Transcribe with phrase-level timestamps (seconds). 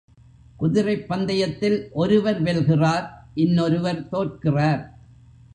[0.57, 3.07] குதிரைப் பந்தயத்தில் ஒருவர் வெல்கிறார்
[3.33, 4.83] இன்னொருவர் தோற்கிறார்.